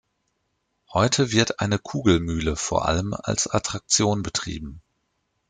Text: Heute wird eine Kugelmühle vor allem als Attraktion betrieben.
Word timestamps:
Heute 0.91 1.31
wird 1.31 1.59
eine 1.59 1.77
Kugelmühle 1.77 2.55
vor 2.55 2.87
allem 2.87 3.13
als 3.13 3.45
Attraktion 3.45 4.23
betrieben. 4.23 4.81